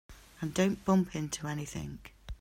And 0.41 0.51
don't 0.51 0.83
bump 0.83 1.15
into 1.15 1.45
anything. 1.45 1.99